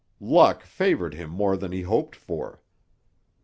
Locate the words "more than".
1.29-1.71